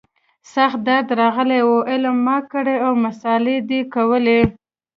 [0.53, 4.39] سخت درد راغلى و علم ما کړى او مسالې ده کولې.